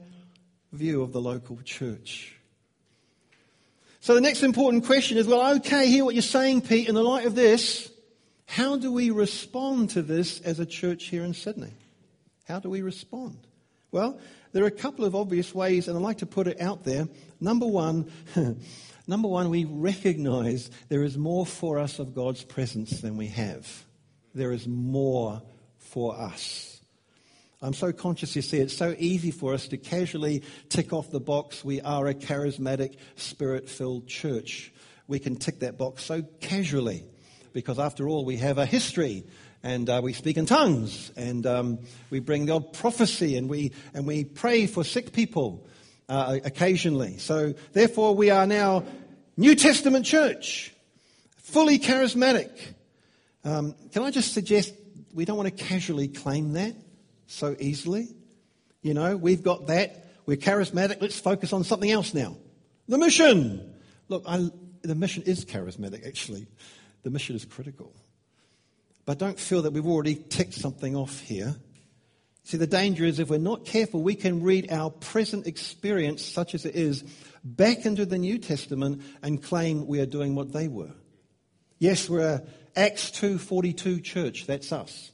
[0.73, 2.37] view of the local church.
[4.01, 6.89] So the next important question is well, okay, hear what you're saying, Pete.
[6.89, 7.91] In the light of this,
[8.47, 11.73] how do we respond to this as a church here in Sydney?
[12.45, 13.39] How do we respond?
[13.93, 14.19] Well,
[14.53, 17.09] there are a couple of obvious ways, and I'd like to put it out there.
[17.41, 18.11] Number one,
[19.07, 23.85] number one, we recognize there is more for us of God's presence than we have.
[24.35, 25.43] There is more
[25.77, 26.81] for us.
[27.61, 31.21] I'm so conscious, you see, it's so easy for us to casually tick off the
[31.21, 34.73] box, we are a charismatic, spirit filled church.
[35.07, 37.05] We can tick that box so casually
[37.53, 39.25] because, after all, we have a history
[39.63, 41.79] and uh, we speak in tongues, and um,
[42.11, 45.67] we bring God prophecy, and we and we pray for sick people
[46.09, 47.19] uh, occasionally.
[47.19, 48.85] So therefore, we are now
[49.37, 50.75] New Testament church,
[51.39, 52.51] fully charismatic.
[53.45, 54.75] Um, can I just suggest
[55.15, 56.75] we don't want to casually claim that
[57.27, 58.09] so easily?
[58.83, 60.07] You know, we've got that.
[60.27, 61.01] We're charismatic.
[61.01, 62.37] Let's focus on something else now.
[62.89, 63.75] The mission.
[64.09, 64.51] Look, I,
[64.83, 66.07] the mission is charismatic.
[66.07, 66.47] Actually,
[67.03, 67.93] the mission is critical.
[69.05, 71.57] But don't feel that we've already ticked something off here.
[72.45, 76.55] See, the danger is if we're not careful, we can read our present experience, such
[76.55, 77.05] as it is,
[77.45, 80.93] back into the New Testament and claim we are doing what they were.
[81.79, 82.43] Yes, we're a
[82.75, 84.47] Acts 2.42 church.
[84.47, 85.11] That's us.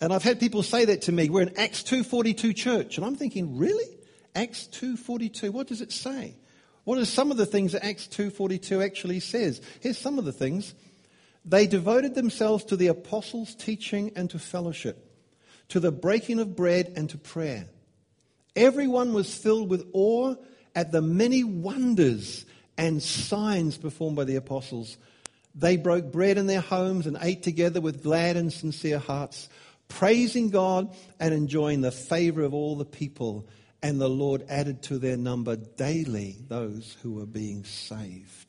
[0.00, 1.28] And I've had people say that to me.
[1.28, 2.96] We're an Acts 2.42 church.
[2.96, 3.98] And I'm thinking, really?
[4.34, 5.50] Acts 2.42?
[5.50, 6.36] What does it say?
[6.84, 9.60] What are some of the things that Acts 2.42 actually says?
[9.80, 10.74] Here's some of the things.
[11.48, 15.10] They devoted themselves to the apostles' teaching and to fellowship,
[15.68, 17.68] to the breaking of bread and to prayer.
[18.56, 20.34] Everyone was filled with awe
[20.74, 22.44] at the many wonders
[22.76, 24.98] and signs performed by the apostles.
[25.54, 29.48] They broke bread in their homes and ate together with glad and sincere hearts,
[29.88, 33.46] praising God and enjoying the favor of all the people.
[33.82, 38.45] And the Lord added to their number daily those who were being saved.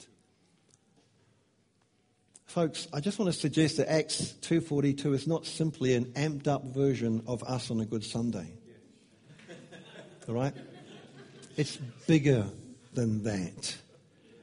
[2.57, 6.63] Folks, I just want to suggest that Acts 2.42 is not simply an amped up
[6.63, 8.51] version of us on a good Sunday.
[10.27, 10.55] All right?
[11.55, 12.47] It's bigger
[12.95, 13.77] than that.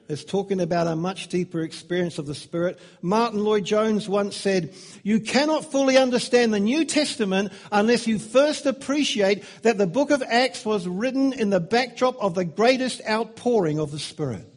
[0.09, 2.79] It's talking about a much deeper experience of the Spirit.
[3.03, 4.72] Martyn Lloyd-Jones once said,
[5.03, 10.22] You cannot fully understand the New Testament unless you first appreciate that the book of
[10.22, 14.54] Acts was written in the backdrop of the greatest outpouring of the Spirit.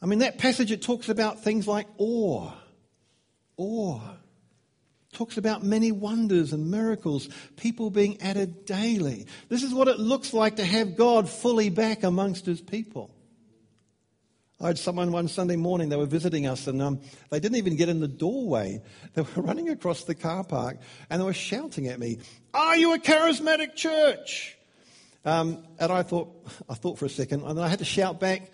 [0.00, 2.52] I mean, that passage, it talks about things like awe.
[3.56, 4.00] Awe.
[5.12, 9.26] Talks about many wonders and miracles, people being added daily.
[9.48, 13.10] This is what it looks like to have God fully back amongst his people.
[14.60, 17.76] I had someone one Sunday morning, they were visiting us, and um, they didn't even
[17.76, 18.82] get in the doorway.
[19.14, 22.18] They were running across the car park, and they were shouting at me,
[22.52, 24.56] Are you a charismatic church?
[25.24, 26.28] Um, and I thought,
[26.68, 28.50] I thought for a second, and then I had to shout back,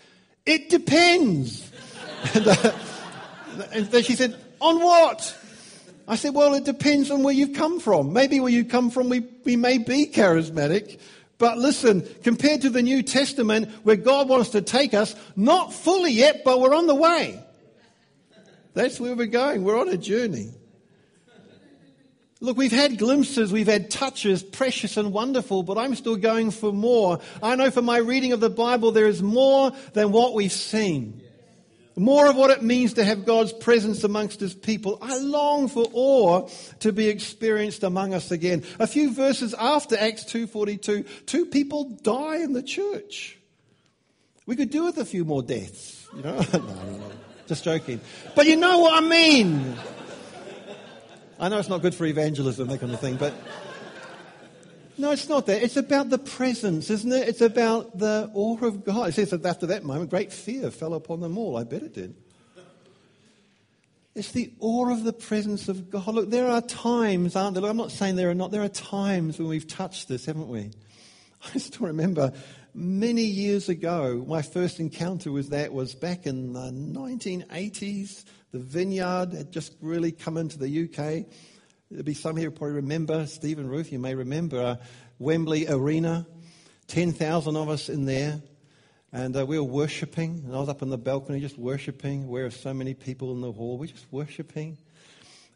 [0.47, 1.71] it depends.
[2.35, 5.37] and, then she said, On what?
[6.07, 8.13] I said, Well, it depends on where you've come from.
[8.13, 10.99] Maybe where you come from, we, we may be charismatic.
[11.39, 16.13] But listen, compared to the New Testament, where God wants to take us, not fully
[16.13, 17.43] yet, but we're on the way.
[18.75, 19.65] That's where we're going.
[19.65, 20.51] We're on a journey.
[22.45, 26.75] Look, we've had glimpses, we've had touches, precious and wonderful, but I'm still going for
[26.75, 27.21] more.
[27.43, 31.23] I know from my reading of the Bible there is more than what we've seen.
[31.97, 34.99] More of what it means to have God's presence amongst his people.
[35.01, 36.47] I long for awe
[36.81, 38.63] to be experienced among us again.
[38.79, 43.39] A few verses after Acts 2.42, two people die in the church.
[44.45, 46.37] We could do with a few more deaths, you know.
[46.53, 47.11] no, no, no.
[47.47, 48.03] Just joking.
[48.35, 49.77] But you know what I mean.
[51.45, 53.35] I know it's not good for evangelism, that kind of thing, but
[54.97, 55.63] no, it's not that.
[55.63, 57.29] It's about the presence, isn't it?
[57.29, 59.11] It's about the awe of God.
[59.11, 61.59] It says that after that moment, great fear fell upon them all.
[61.59, 62.15] I bet it did.
[64.15, 66.07] It's the awe of the presence of God.
[66.07, 67.61] Look, there are times, aren't there?
[67.61, 68.51] Look, I'm not saying there are not.
[68.51, 70.71] There are times when we've touched this, haven't we?
[71.55, 72.33] I still remember
[72.75, 78.25] many years ago, my first encounter with that was back in the 1980s.
[78.51, 81.27] The vineyard had just really come into the UK.
[81.91, 84.77] There'll be some here who probably remember, Stephen Ruth, you may remember uh,
[85.19, 86.27] Wembley Arena.
[86.89, 88.43] 10,000 of us in there.
[89.13, 90.43] And uh, we were worshipping.
[90.45, 92.29] And I was up on the balcony just worshipping.
[92.29, 93.79] Where are so many people in the hall?
[93.79, 94.77] We're just worshipping.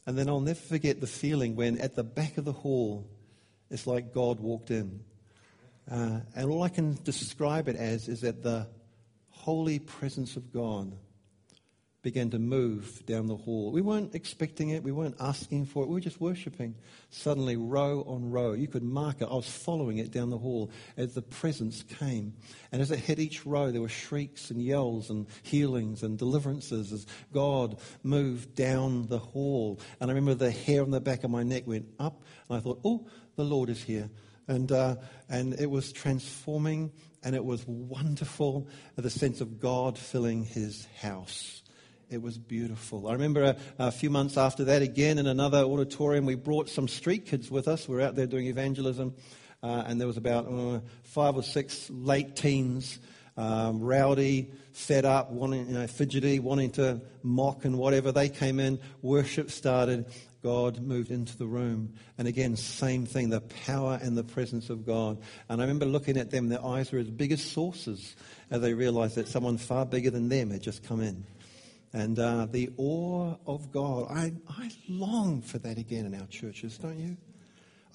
[0.06, 3.06] And then I'll never forget the feeling when at the back of the hall,
[3.70, 5.00] it's like God walked in.
[5.90, 8.66] Uh, and all I can describe it as is that the
[9.30, 10.92] holy presence of God
[12.02, 13.72] began to move down the hall.
[13.72, 16.76] We weren't expecting it, we weren't asking for it, we were just worshipping.
[17.10, 19.28] Suddenly, row on row, you could mark it.
[19.30, 22.34] I was following it down the hall as the presence came.
[22.70, 26.92] And as it hit each row, there were shrieks and yells and healings and deliverances
[26.92, 29.80] as God moved down the hall.
[30.00, 32.60] And I remember the hair on the back of my neck went up, and I
[32.60, 34.08] thought, oh, the Lord is here.
[34.48, 34.96] And, uh,
[35.28, 36.90] and it was transforming
[37.22, 41.62] and it was wonderful, the sense of God filling his house.
[42.10, 43.08] It was beautiful.
[43.08, 46.88] I remember a, a, few months after that, again in another auditorium, we brought some
[46.88, 47.86] street kids with us.
[47.86, 49.14] We were out there doing evangelism,
[49.62, 52.98] uh, and there was about uh, five or six late teens,
[53.38, 58.10] um, rowdy, fed up, wanting, you know, fidgety, wanting to mock and whatever.
[58.10, 60.06] They came in, worship started,
[60.42, 61.94] God moved into the room.
[62.18, 65.18] And again, same thing, the power and the presence of God.
[65.48, 68.16] And I remember looking at them, their eyes were as big as saucers
[68.50, 71.24] as they realized that someone far bigger than them had just come in
[71.92, 74.08] and uh, the awe of God.
[74.10, 77.16] I, I long for that again in our churches, don't you?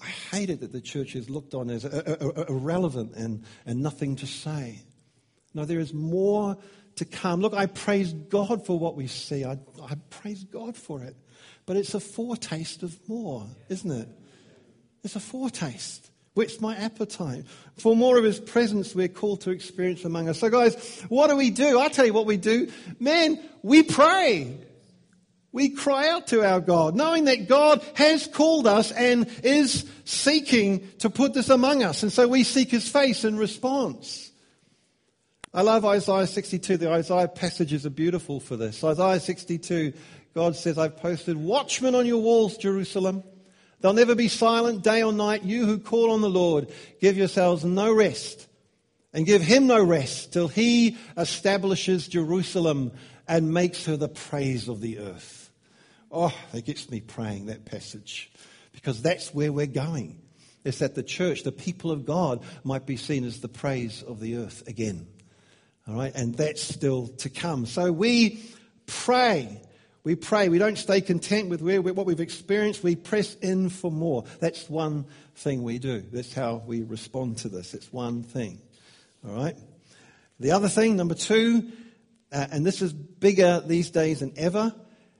[0.00, 4.26] I hate it that the church is looked on as irrelevant and, and nothing to
[4.26, 4.82] say.
[5.54, 6.56] No, there is more
[6.96, 7.40] to come.
[7.40, 9.44] Look, I praise God for what we see.
[9.44, 9.52] I,
[9.82, 11.16] I praise God for it.
[11.66, 14.08] But it's a foretaste of more, isn't it?
[15.02, 16.10] It's a foretaste.
[16.34, 17.44] Whets my appetite.
[17.76, 20.40] For more of his presence, we're called to experience among us.
[20.40, 21.78] So, guys, what do we do?
[21.78, 22.70] I tell you what we do.
[22.98, 24.58] Man, we pray.
[25.52, 30.88] We cry out to our God, knowing that God has called us and is seeking
[30.98, 32.02] to put this among us.
[32.02, 34.32] And so we seek his face in response.
[35.54, 36.78] I love Isaiah 62.
[36.78, 38.82] The Isaiah passages are beautiful for this.
[38.82, 39.92] Isaiah 62,
[40.34, 43.22] God says, I've posted watchmen on your walls, Jerusalem.
[43.80, 45.44] They'll never be silent day or night.
[45.44, 48.48] You who call on the Lord, give yourselves no rest
[49.12, 52.90] and give him no rest till he establishes Jerusalem
[53.28, 55.52] and makes her the praise of the earth.
[56.10, 58.32] Oh, that gets me praying, that passage,
[58.72, 60.20] because that's where we're going.
[60.64, 64.18] It's that the church, the people of God, might be seen as the praise of
[64.18, 65.06] the earth again.
[65.86, 67.66] All right, and that's still to come.
[67.66, 68.42] So we
[68.86, 69.60] pray.
[70.02, 70.48] We pray.
[70.48, 72.82] We don't stay content with where, what we've experienced.
[72.82, 74.24] We press in for more.
[74.40, 76.02] That's one thing we do.
[76.12, 77.74] That's how we respond to this.
[77.74, 78.60] It's one thing.
[79.26, 79.56] All right.
[80.40, 81.70] The other thing, number two,
[82.32, 84.74] uh, and this is bigger these days than ever,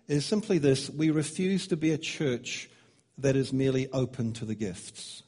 [0.09, 2.71] is simply this: we refuse to be a church
[3.19, 5.24] that is merely open to the gifts.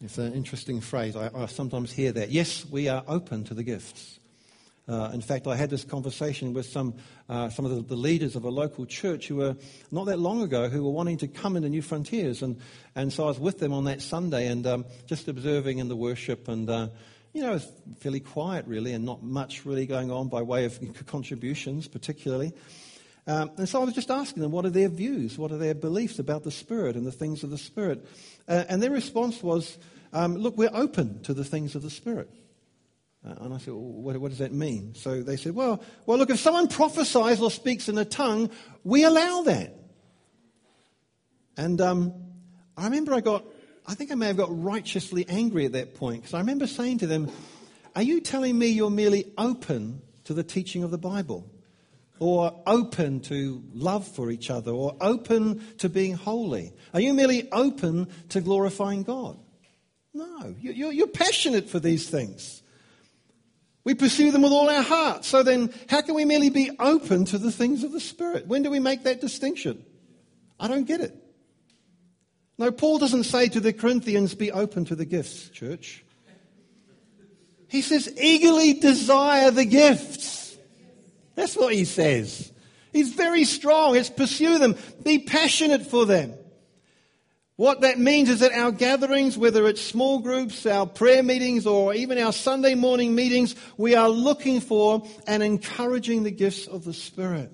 [0.00, 1.16] It's an interesting phrase.
[1.16, 2.30] I, I, sometimes hear that.
[2.30, 4.20] Yes, we are open to the gifts.
[4.86, 6.94] Uh, in fact, I had this conversation with some,
[7.28, 9.56] uh, some of the, the, leaders of a local church who were
[9.90, 12.42] not that long ago who were wanting to come into New Frontiers.
[12.42, 12.60] And,
[12.94, 15.96] and so I was with them on that Sunday and um, just observing in the
[15.96, 16.46] worship.
[16.46, 16.88] And, uh,
[17.32, 17.58] you know,
[17.98, 22.52] fairly quiet, really, and not much really going on by way of contributions, particularly.
[23.28, 25.36] Um, and so I was just asking them, what are their views?
[25.36, 28.06] What are their beliefs about the Spirit and the things of the Spirit?
[28.48, 29.76] Uh, and their response was,
[30.14, 32.30] um, look, we're open to the things of the Spirit.
[33.22, 34.94] Uh, and I said, well, what, what, does that mean?
[34.94, 38.48] So they said, well, well, look, if someone prophesies or speaks in a tongue,
[38.82, 39.74] we allow that.
[41.58, 42.14] And um,
[42.78, 43.44] I remember I got,
[43.86, 46.98] I think I may have got righteously angry at that point because I remember saying
[46.98, 47.30] to them,
[47.94, 51.50] are you telling me you're merely open to the teaching of the Bible?
[52.20, 56.72] Or open to love for each other or open to being holy?
[56.94, 59.38] Are you merely open to glorifying God?
[60.14, 62.62] No, you're passionate for these things.
[63.84, 65.24] We pursue them with all our heart.
[65.24, 68.46] So then, how can we merely be open to the things of the Spirit?
[68.46, 69.84] When do we make that distinction?
[70.60, 71.14] I don't get it.
[72.58, 76.04] No, Paul doesn't say to the Corinthians, be open to the gifts, church.
[77.68, 80.47] He says, eagerly desire the gifts.
[81.38, 82.52] That's what he says.
[82.92, 83.94] He's very strong.
[83.94, 84.74] It's pursue them.
[85.04, 86.34] Be passionate for them.
[87.54, 91.94] What that means is that our gatherings, whether it's small groups, our prayer meetings, or
[91.94, 96.92] even our Sunday morning meetings, we are looking for and encouraging the gifts of the
[96.92, 97.52] Spirit.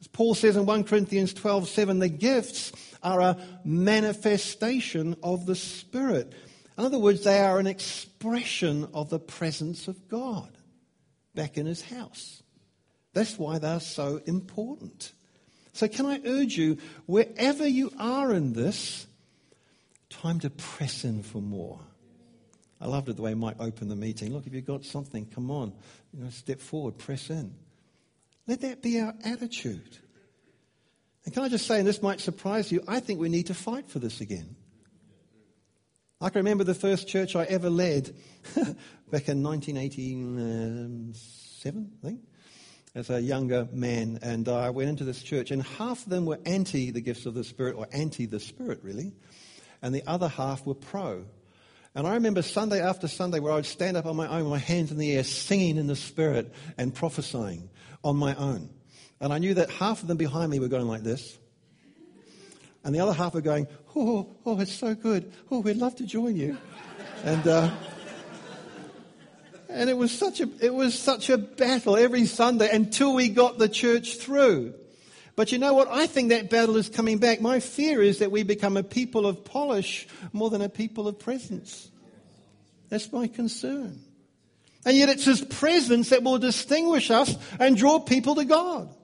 [0.00, 2.70] As Paul says in 1 Corinthians 12 7, the gifts
[3.02, 6.32] are a manifestation of the Spirit.
[6.78, 10.53] In other words, they are an expression of the presence of God
[11.34, 12.42] back in his house.
[13.12, 15.12] That's why they're so important.
[15.72, 19.06] So, can I urge you, wherever you are in this,
[20.08, 21.80] time to press in for more.
[22.80, 24.32] I loved it the way Mike opened the meeting.
[24.32, 25.72] Look, if you've got something, come on,
[26.12, 27.54] you know, step forward, press in.
[28.46, 29.98] Let that be our attitude.
[31.24, 33.54] And can I just say, and this might surprise you, I think we need to
[33.54, 34.56] fight for this again.
[36.20, 38.14] I can remember the first church I ever led
[39.14, 42.20] back in 1987, I think,
[42.96, 44.18] as a younger man.
[44.22, 47.34] And I went into this church, and half of them were anti the gifts of
[47.34, 49.12] the Spirit, or anti the Spirit, really,
[49.82, 51.26] and the other half were pro.
[51.94, 54.50] And I remember Sunday after Sunday where I would stand up on my own with
[54.50, 57.70] my hands in the air, singing in the Spirit and prophesying
[58.02, 58.68] on my own.
[59.20, 61.38] And I knew that half of them behind me were going like this.
[62.82, 65.32] And the other half were going, oh, oh, it's so good.
[65.52, 66.58] Oh, we'd love to join you.
[67.22, 67.70] And, uh,
[69.74, 73.58] and it was such a, it was such a battle every Sunday until we got
[73.58, 74.74] the church through.
[75.36, 75.88] But you know what?
[75.88, 77.40] I think that battle is coming back.
[77.40, 81.18] My fear is that we become a people of polish more than a people of
[81.18, 81.90] presence.
[82.88, 84.00] That's my concern.
[84.86, 88.94] And yet it's his presence that will distinguish us and draw people to God.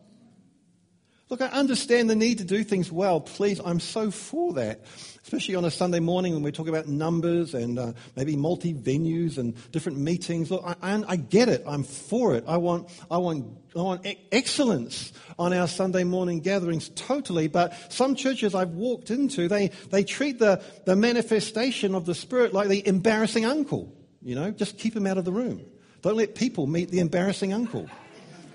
[1.31, 3.21] Look, I understand the need to do things well.
[3.21, 4.81] Please, I'm so for that.
[5.23, 9.39] Especially on a Sunday morning when we talk about numbers and uh, maybe multi venues
[9.39, 10.51] and different meetings.
[10.51, 11.63] Look, I, I, get it.
[11.69, 12.43] I'm for it.
[12.49, 17.47] I want, I want, I want excellence on our Sunday morning gatherings totally.
[17.47, 22.53] But some churches I've walked into, they, they treat the, the manifestation of the Spirit
[22.53, 23.95] like the embarrassing uncle.
[24.21, 25.65] You know, just keep him out of the room.
[26.03, 27.89] Don't let people meet the embarrassing uncle.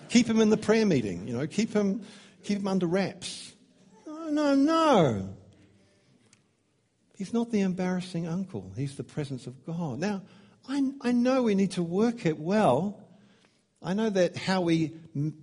[0.09, 1.25] Keep him in the prayer meeting.
[1.25, 2.03] You know, keep him
[2.45, 3.53] keep him under wraps.
[4.07, 5.29] No, no, no.
[7.17, 8.71] He's not the embarrassing uncle.
[8.75, 9.99] He's the presence of God.
[9.99, 10.21] Now,
[10.67, 12.99] I, I know we need to work it well.
[13.81, 14.95] I know that how we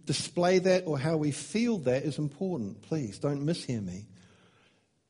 [0.05, 2.83] display that or how we feel that is important.
[2.83, 4.07] Please don't mishear me.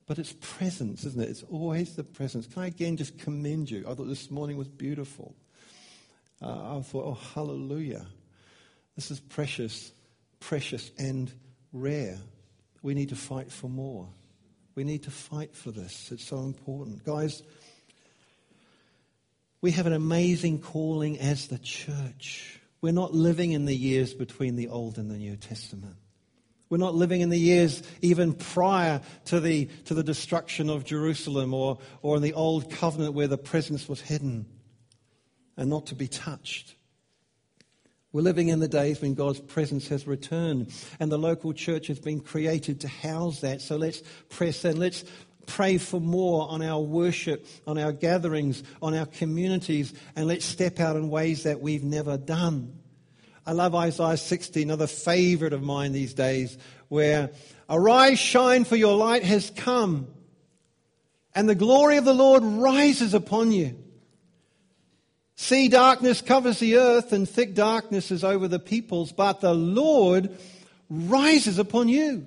[0.06, 1.30] But it's presence, isn't it?
[1.30, 2.46] It's always the presence.
[2.46, 3.84] Can I again just commend you?
[3.88, 5.34] I thought this morning was beautiful.
[6.42, 8.04] uh, I thought, oh, hallelujah.
[8.96, 9.92] This is precious,
[10.40, 11.32] precious, and
[11.72, 12.18] rare.
[12.82, 14.08] We need to fight for more.
[14.74, 16.10] We need to fight for this.
[16.10, 17.04] It's so important.
[17.04, 17.42] Guys,
[19.60, 22.60] we have an amazing calling as the church.
[22.80, 25.96] We're not living in the years between the Old and the New Testament.
[26.68, 31.52] We're not living in the years even prior to the, to the destruction of Jerusalem
[31.52, 34.46] or, or in the Old Covenant where the presence was hidden
[35.56, 36.74] and not to be touched.
[38.12, 41.98] We're living in the days when God's presence has returned and the local church has
[41.98, 43.62] been created to house that.
[43.62, 44.78] So let's press in.
[44.78, 45.04] Let's
[45.46, 50.78] pray for more on our worship, on our gatherings, on our communities, and let's step
[50.78, 52.78] out in ways that we've never done.
[53.46, 56.56] I love Isaiah 60, another favorite of mine these days,
[56.88, 57.30] where
[57.68, 60.06] arise, shine, for your light has come,
[61.34, 63.81] and the glory of the Lord rises upon you.
[65.36, 70.36] See, darkness covers the earth, and thick darkness is over the peoples, but the Lord
[70.88, 72.26] rises upon you,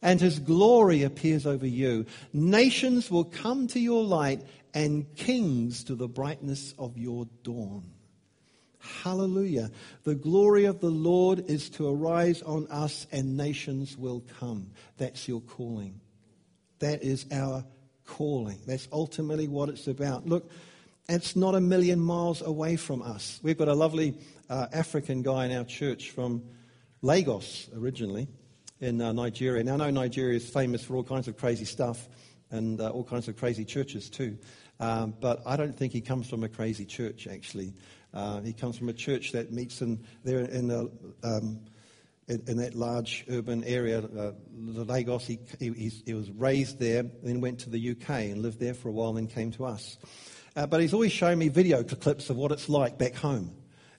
[0.00, 2.06] and his glory appears over you.
[2.32, 4.42] Nations will come to your light,
[4.74, 7.84] and kings to the brightness of your dawn.
[8.78, 9.70] Hallelujah.
[10.04, 14.70] The glory of the Lord is to arise on us, and nations will come.
[14.96, 16.00] That's your calling.
[16.80, 17.64] That is our
[18.04, 18.58] calling.
[18.66, 20.26] That's ultimately what it's about.
[20.26, 20.50] Look,
[21.08, 23.40] it's not a million miles away from us.
[23.42, 26.42] We've got a lovely uh, African guy in our church from
[27.02, 28.28] Lagos originally
[28.80, 29.64] in uh, Nigeria.
[29.64, 32.08] Now, I know Nigeria is famous for all kinds of crazy stuff
[32.50, 34.38] and uh, all kinds of crazy churches too.
[34.78, 37.74] Um, but I don't think he comes from a crazy church, actually.
[38.12, 40.90] Uh, he comes from a church that meets in, there in, the,
[41.22, 41.60] um,
[42.28, 45.26] in, in, that large urban area, uh, Lagos.
[45.26, 48.88] He, he, he, was raised there, then went to the UK and lived there for
[48.88, 49.96] a while, and then came to us.
[50.54, 53.50] Uh, but he's always showing me video clips of what it's like back home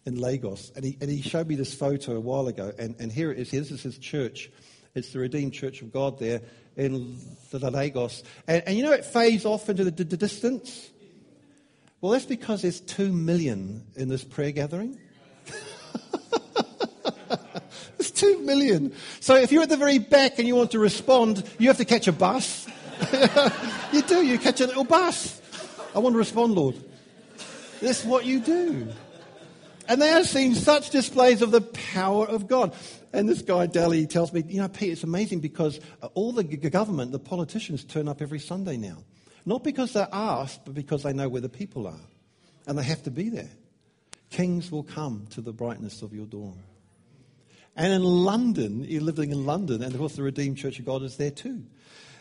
[0.06, 0.72] in Lagos.
[0.76, 3.40] And he, and he showed me this photo a while ago, and, and here it
[3.40, 3.52] is.
[3.52, 4.52] This is his church.
[4.94, 6.42] It's the Redeemed Church of God there
[6.76, 7.18] in
[7.52, 8.24] the Lagos.
[8.48, 10.92] And, and you know, it fades off into the, the distance.
[12.02, 15.00] Well, that's because there's two million in this prayer gathering.
[18.00, 18.92] It's two million.
[19.22, 21.86] So if you're at the very back and you want to respond, you have to
[21.86, 22.68] catch a bus.
[23.94, 25.42] you do, you catch a little bus.
[25.96, 26.76] I want to respond, Lord.
[27.80, 28.88] This is what you do.
[29.88, 32.74] And they are seeing such displays of the power of God.
[33.12, 35.80] And this guy, Daly, tells me, you know, Pete, it's amazing because
[36.14, 38.98] all the government, the politicians turn up every Sunday now.
[39.46, 42.00] Not because they're asked, but because they know where the people are.
[42.66, 43.52] And they have to be there.
[44.30, 46.58] Kings will come to the brightness of your dawn.
[47.76, 51.04] And in London, you're living in London, and of course the Redeemed Church of God
[51.04, 51.64] is there too.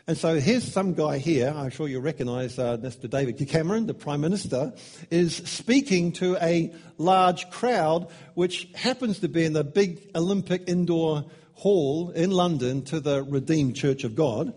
[0.07, 3.09] And so here's some guy here, I'm sure you recognize uh, Mr.
[3.09, 4.73] David Cameron, the Prime Minister,
[5.13, 11.27] is speaking to a large crowd, which happens to be in the big Olympic indoor
[11.55, 14.53] hall in London to the Redeemed Church of God.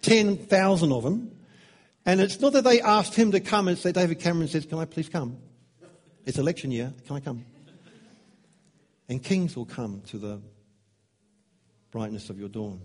[0.00, 1.30] 10,000 of them.
[2.06, 4.78] And it's not that they asked him to come and say, David Cameron says, Can
[4.78, 5.36] I please come?
[6.24, 6.94] It's election year.
[7.06, 7.44] Can I come?
[9.10, 10.40] And kings will come to the
[11.90, 12.80] brightness of your dawn.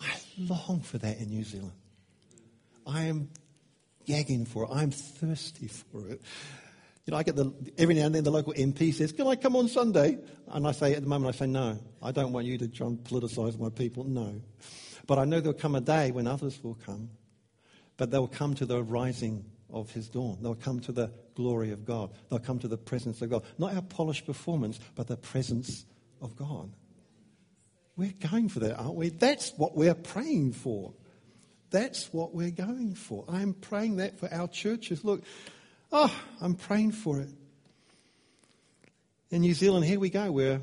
[0.00, 1.72] I long for that in New Zealand.
[2.86, 3.28] I am
[4.06, 4.70] gagging for it.
[4.72, 6.20] I'm thirsty for it.
[7.06, 9.36] You know, I get the, every now and then the local MP says, Can I
[9.36, 10.18] come on Sunday?
[10.48, 12.86] And I say, at the moment, I say, No, I don't want you to try
[12.86, 14.04] and politicize my people.
[14.04, 14.40] No.
[15.06, 17.10] But I know there'll come a day when others will come,
[17.96, 20.38] but they'll come to the rising of his dawn.
[20.42, 22.10] They'll come to the glory of God.
[22.28, 23.44] They'll come to the presence of God.
[23.58, 25.86] Not our polished performance, but the presence
[26.20, 26.70] of God.
[27.96, 29.10] We're going for that, aren't we?
[29.10, 30.94] That's what we're praying for.
[31.70, 33.24] That's what we're going for.
[33.28, 35.04] I'm praying that for our churches.
[35.04, 35.22] Look,
[35.92, 37.28] oh, I'm praying for it.
[39.30, 40.32] In New Zealand, here we go.
[40.32, 40.62] We're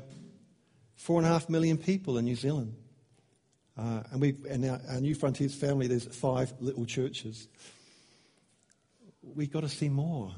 [0.96, 2.74] four and a half million people in New Zealand.
[3.78, 7.48] Uh, and we and our, our New Frontiers family, there's five little churches.
[9.22, 10.34] We've got to see more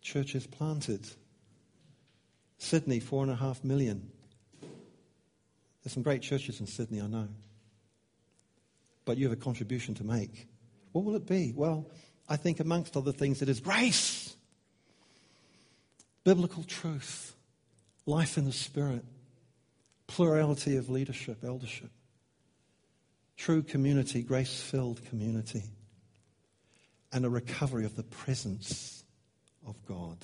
[0.00, 1.06] churches planted.
[2.58, 4.10] Sydney, four and a half million.
[5.84, 7.28] There's some great churches in Sydney, I know.
[9.04, 10.48] But you have a contribution to make.
[10.92, 11.52] What will it be?
[11.54, 11.86] Well,
[12.26, 14.34] I think amongst other things, it is grace,
[16.24, 17.34] biblical truth,
[18.06, 19.04] life in the Spirit,
[20.06, 21.90] plurality of leadership, eldership,
[23.36, 25.64] true community, grace filled community,
[27.12, 29.04] and a recovery of the presence
[29.66, 30.16] of God.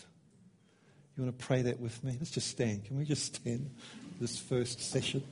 [1.17, 2.17] You want to pray that with me?
[2.19, 2.87] Let's just stand.
[2.87, 3.71] Can we just stand
[4.19, 5.23] this first session?